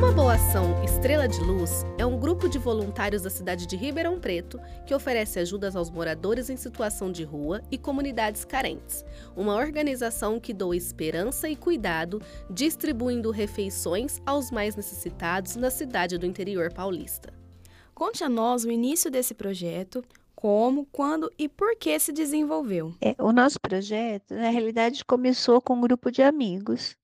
[0.00, 4.18] Uma Boa Ação Estrela de Luz é um grupo de voluntários da cidade de Ribeirão
[4.18, 9.04] Preto que oferece ajudas aos moradores em situação de rua e comunidades carentes.
[9.36, 16.24] Uma organização que doa esperança e cuidado, distribuindo refeições aos mais necessitados na cidade do
[16.24, 17.30] interior paulista.
[17.94, 20.02] Conte a nós o início desse projeto,
[20.34, 22.94] como, quando e por que se desenvolveu.
[23.02, 26.96] É, o nosso projeto, na realidade, começou com um grupo de amigos.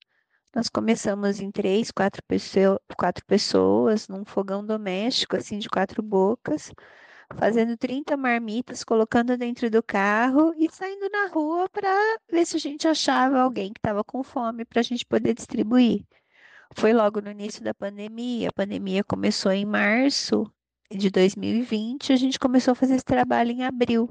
[0.56, 6.72] Nós começamos em três, quatro, pessoa, quatro pessoas, num fogão doméstico, assim, de quatro bocas,
[7.34, 11.90] fazendo 30 marmitas, colocando dentro do carro e saindo na rua para
[12.32, 16.06] ver se a gente achava alguém que estava com fome para a gente poder distribuir.
[16.74, 20.50] Foi logo no início da pandemia, a pandemia começou em março
[20.90, 24.08] de 2020, a gente começou a fazer esse trabalho em abril,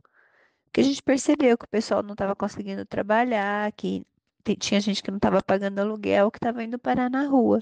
[0.72, 4.06] que a gente percebeu que o pessoal não estava conseguindo trabalhar, que
[4.54, 7.62] tinha gente que não estava pagando aluguel, que estava indo parar na rua.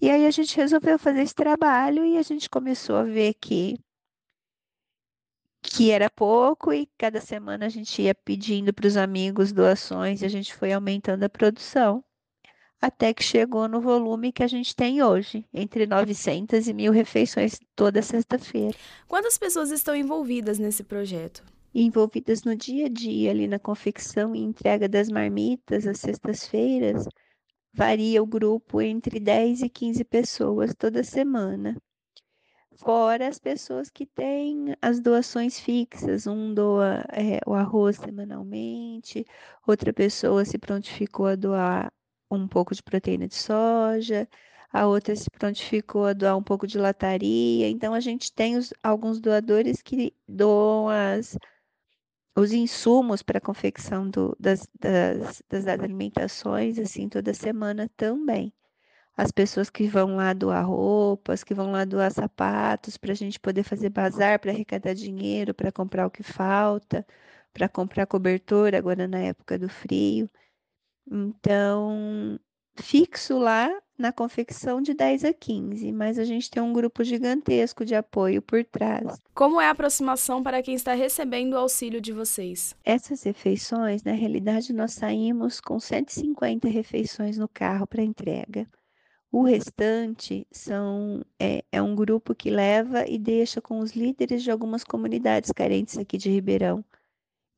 [0.00, 3.76] E aí a gente resolveu fazer esse trabalho e a gente começou a ver que
[5.62, 10.24] que era pouco e cada semana a gente ia pedindo para os amigos doações e
[10.24, 12.04] a gente foi aumentando a produção
[12.80, 17.58] até que chegou no volume que a gente tem hoje, entre 900 e mil refeições
[17.74, 18.76] toda sexta-feira.
[19.08, 21.42] Quantas pessoas estão envolvidas nesse projeto?
[21.84, 27.06] Envolvidas no dia a dia, ali na confecção e entrega das marmitas às sextas-feiras,
[27.72, 31.76] varia o grupo entre 10 e 15 pessoas toda semana.
[32.76, 39.24] Fora as pessoas que têm as doações fixas, um doa é, o arroz semanalmente,
[39.66, 41.92] outra pessoa se prontificou a doar
[42.30, 44.28] um pouco de proteína de soja,
[44.72, 47.68] a outra se prontificou a doar um pouco de lataria.
[47.68, 51.38] Então, a gente tem os, alguns doadores que doam as
[52.36, 58.52] os insumos para a confecção do, das, das, das alimentações, assim, toda semana também.
[59.16, 63.40] As pessoas que vão lá doar roupas, que vão lá doar sapatos, para a gente
[63.40, 67.06] poder fazer bazar, para arrecadar dinheiro, para comprar o que falta,
[67.52, 70.30] para comprar cobertor agora na época do frio.
[71.10, 72.38] Então,
[72.76, 77.84] fixo lá na confecção de 10 a 15, mas a gente tem um grupo gigantesco
[77.84, 79.20] de apoio por trás.
[79.34, 82.76] Como é a aproximação para quem está recebendo o auxílio de vocês?
[82.84, 88.68] Essas refeições, na realidade, nós saímos com 150 refeições no carro para entrega.
[89.32, 94.50] O restante são, é, é um grupo que leva e deixa com os líderes de
[94.50, 96.84] algumas comunidades carentes aqui de Ribeirão.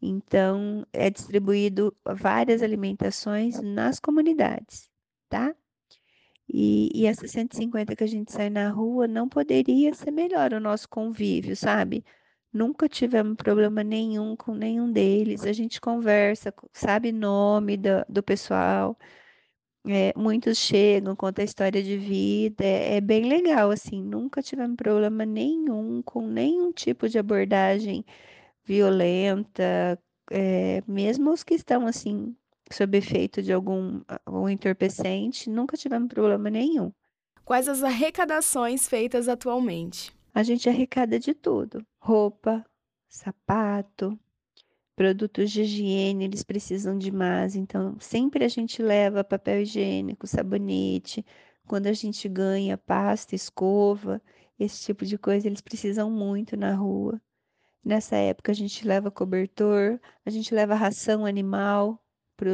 [0.01, 4.89] Então, é distribuído várias alimentações nas comunidades,
[5.29, 5.55] tá?
[6.49, 10.61] E, e essas 150 que a gente sai na rua não poderia ser melhor o
[10.61, 12.05] nosso convívio, sabe?
[12.53, 15.45] Nunca tivemos problema nenhum com nenhum deles.
[15.45, 18.97] A gente conversa, sabe nome do, do pessoal.
[19.87, 22.65] É, muitos chegam, contam a história de vida.
[22.65, 24.03] É, é bem legal, assim.
[24.03, 28.05] Nunca tivemos problema nenhum com nenhum tipo de abordagem
[28.65, 29.99] violenta.
[30.31, 32.37] É, mesmo os que estão, assim,
[32.71, 36.93] sob efeito de algum, algum entorpecente, nunca tivemos problema nenhum.
[37.45, 40.13] Quais as arrecadações feitas atualmente?
[40.35, 42.65] A gente arrecada de tudo: roupa,
[43.09, 44.19] sapato,
[44.95, 51.25] produtos de higiene, eles precisam de mais, então sempre a gente leva papel higiênico, sabonete.
[51.67, 54.21] Quando a gente ganha pasta, escova,
[54.59, 57.21] esse tipo de coisa, eles precisam muito na rua.
[57.85, 62.03] Nessa época a gente leva cobertor, a gente leva ração animal,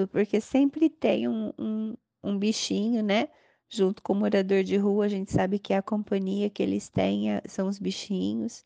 [0.09, 3.29] porque sempre tem um, um, um bichinho, né?
[3.69, 7.29] Junto com o morador de rua, a gente sabe que a companhia que eles têm
[7.49, 8.65] são os bichinhos.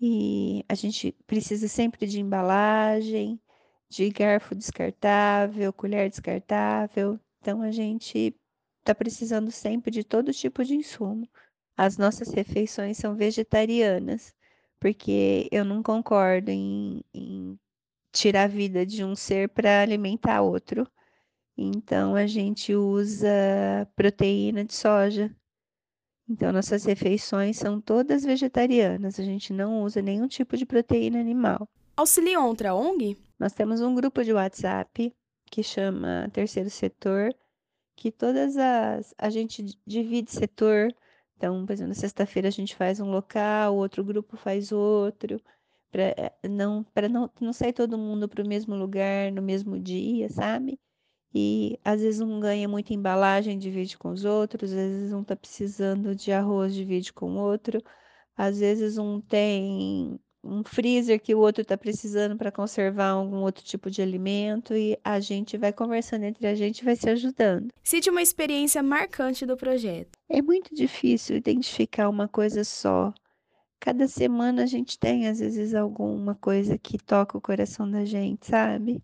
[0.00, 3.40] E a gente precisa sempre de embalagem,
[3.88, 7.20] de garfo descartável, colher descartável.
[7.40, 8.34] Então a gente
[8.80, 11.28] está precisando sempre de todo tipo de insumo.
[11.76, 14.34] As nossas refeições são vegetarianas,
[14.80, 17.58] porque eu não concordo em, em
[18.12, 20.86] tirar a vida de um ser para alimentar outro.
[21.56, 23.28] Então a gente usa
[23.96, 25.34] proteína de soja.
[26.28, 31.68] Então nossas refeições são todas vegetarianas, a gente não usa nenhum tipo de proteína animal.
[31.96, 33.18] Auxilia outra ONG?
[33.38, 35.14] Nós temos um grupo de WhatsApp
[35.50, 37.34] que chama Terceiro Setor,
[37.96, 40.94] que todas as a gente divide setor.
[41.36, 45.42] Então, por exemplo, na sexta-feira a gente faz um local, outro grupo faz outro
[45.92, 49.78] para eh, não para não, não sair todo mundo para o mesmo lugar no mesmo
[49.78, 50.80] dia, sabe?
[51.34, 55.36] E às vezes um ganha muita embalagem, divide com os outros, às vezes um tá
[55.36, 57.82] precisando de arroz, divide com o outro,
[58.36, 63.62] às vezes um tem um freezer que o outro está precisando para conservar algum outro
[63.64, 67.68] tipo de alimento e a gente vai conversando entre a gente e vai se ajudando.
[67.82, 70.10] Cite uma experiência marcante do projeto.
[70.28, 73.14] É muito difícil identificar uma coisa só.
[73.82, 78.46] Cada semana a gente tem, às vezes, alguma coisa que toca o coração da gente,
[78.46, 79.02] sabe?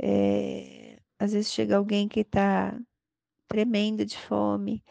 [0.00, 0.98] É...
[1.18, 2.78] Às vezes chega alguém que está
[3.48, 4.82] tremenda de fome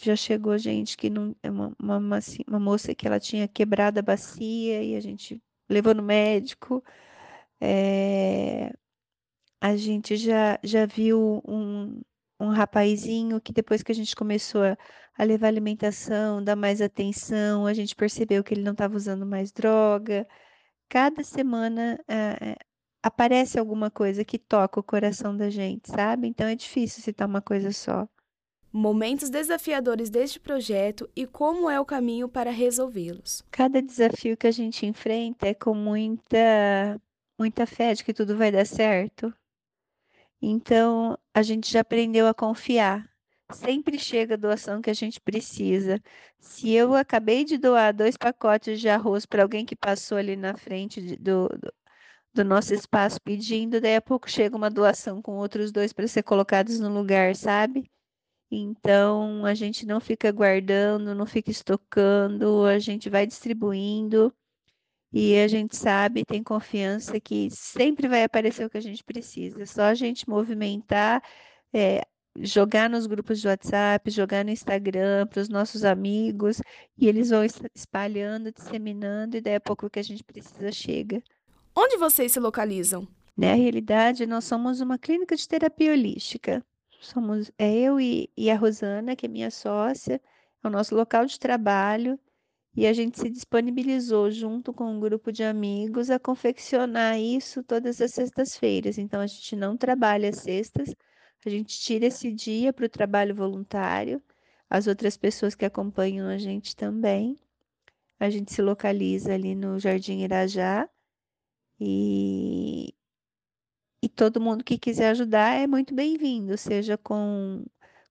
[0.00, 1.34] já chegou gente que não.
[1.42, 5.42] É uma, uma, assim, uma, moça que ela tinha quebrado a bacia e a gente
[5.68, 6.82] levou no médico.
[7.60, 8.72] É,
[9.60, 12.00] a gente já, já viu um,
[12.40, 14.78] um rapazinho que depois que a gente começou a,
[15.20, 19.52] a levar alimentação, dar mais atenção, a gente percebeu que ele não estava usando mais
[19.52, 20.26] droga.
[20.88, 22.56] Cada semana é,
[23.02, 26.26] aparece alguma coisa que toca o coração da gente, sabe?
[26.26, 28.08] Então é difícil citar uma coisa só
[28.72, 33.44] momentos desafiadores deste projeto e como é o caminho para resolvê-los.
[33.50, 37.00] Cada desafio que a gente enfrenta é com muita
[37.38, 39.34] muita fé de que tudo vai dar certo.
[40.40, 43.10] Então, a gente já aprendeu a confiar.
[43.52, 46.00] Sempre chega a doação que a gente precisa.
[46.38, 50.56] Se eu acabei de doar dois pacotes de arroz para alguém que passou ali na
[50.56, 51.72] frente de, do, do,
[52.34, 56.22] do nosso espaço pedindo, daí a pouco chega uma doação com outros dois para ser
[56.22, 57.90] colocados no lugar, sabe?
[58.50, 64.34] Então, a gente não fica guardando, não fica estocando, a gente vai distribuindo
[65.12, 69.62] e a gente sabe, tem confiança que sempre vai aparecer o que a gente precisa.
[69.62, 71.22] É só a gente movimentar,
[71.72, 72.02] é,
[72.38, 76.60] jogar nos grupos de WhatsApp, jogar no Instagram para os nossos amigos
[76.96, 77.42] e eles vão
[77.74, 81.22] espalhando, disseminando e daí a pouco o que a gente precisa chega.
[81.76, 83.06] Onde vocês se localizam?
[83.36, 86.64] Na realidade, nós somos uma clínica de terapia holística
[87.00, 90.20] somos é eu e, e a Rosana, que é minha sócia,
[90.62, 92.18] é o nosso local de trabalho,
[92.76, 98.00] e a gente se disponibilizou junto com um grupo de amigos a confeccionar isso todas
[98.00, 98.98] as sextas-feiras.
[98.98, 100.94] Então a gente não trabalha sextas,
[101.44, 104.22] a gente tira esse dia para o trabalho voluntário,
[104.68, 107.36] as outras pessoas que acompanham a gente também.
[108.18, 110.88] A gente se localiza ali no Jardim Irajá
[111.80, 112.94] e,
[114.02, 117.64] e todo mundo que quiser ajudar é muito bem-vindo, seja com,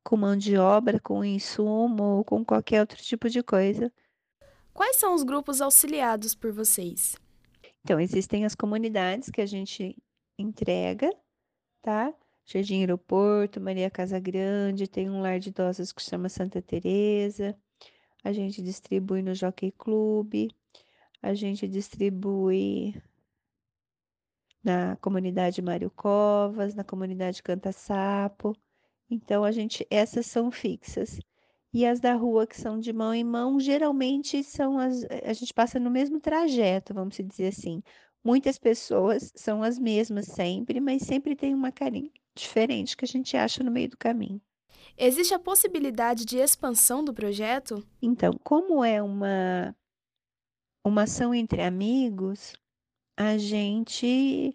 [0.04, 3.94] com mão de obra, com insumo ou com qualquer outro tipo de coisa.
[4.74, 7.16] Quais são os grupos auxiliados por vocês?
[7.84, 9.96] Então, existem as comunidades que a gente
[10.38, 11.12] entrega,
[11.82, 12.14] tá?
[12.52, 17.56] Jardim Aeroporto, Maria Casa Grande, tem um lar de idosas que chama Santa Teresa.
[18.24, 20.50] A gente distribui no Jockey Club,
[21.22, 23.00] a gente distribui
[24.64, 28.56] na comunidade Mário Covas, na comunidade Canta Sapo.
[29.12, 31.20] Então a gente essas são fixas.
[31.72, 35.54] E as da rua que são de mão em mão, geralmente são as a gente
[35.54, 37.84] passa no mesmo trajeto, vamos dizer assim.
[38.24, 43.36] Muitas pessoas são as mesmas sempre, mas sempre tem uma carinha diferente que a gente
[43.38, 44.42] acha no meio do caminho.
[44.98, 47.86] Existe a possibilidade de expansão do projeto?
[48.02, 49.76] Então, como é uma
[50.84, 52.54] uma ação entre amigos,
[53.16, 54.54] a gente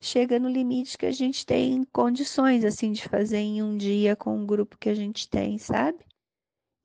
[0.00, 4.42] chega no limite que a gente tem condições assim de fazer em um dia com
[4.42, 5.98] o grupo que a gente tem, sabe?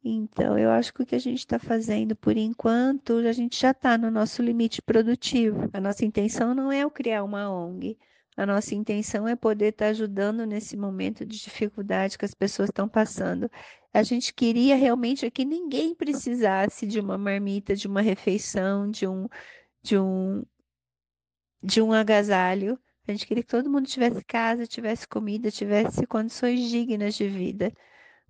[0.03, 3.69] Então, eu acho que o que a gente está fazendo por enquanto, a gente já
[3.71, 5.69] está no nosso limite produtivo.
[5.73, 7.97] A nossa intenção não é o criar uma ONG.
[8.37, 12.69] A nossa intenção é poder estar tá ajudando nesse momento de dificuldade que as pessoas
[12.69, 13.49] estão passando.
[13.93, 19.27] A gente queria realmente que ninguém precisasse de uma marmita, de uma refeição, de um,
[19.83, 20.45] de um,
[21.61, 22.79] de um agasalho.
[23.07, 27.73] A gente queria que todo mundo tivesse casa, tivesse comida, tivesse condições dignas de vida.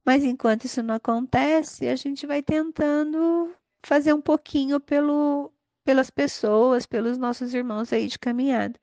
[0.06, 6.86] Mas enquanto isso não acontece, a gente vai tentando fazer um pouquinho pelo, pelas pessoas,
[6.88, 8.80] pelos nossos irmãos aí de caminhada.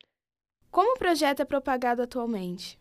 [0.71, 2.79] Como o projeto é propagado atualmente?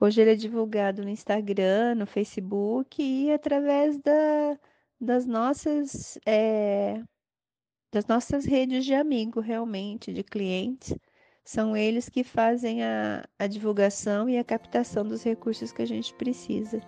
[0.00, 4.58] Hoje ele é divulgado no Instagram, no Facebook e através da,
[5.00, 7.02] das nossas é,
[7.92, 10.94] das nossas redes de amigo, realmente, de clientes.
[11.44, 16.14] São eles que fazem a, a divulgação e a captação dos recursos que a gente
[16.14, 16.80] precisa.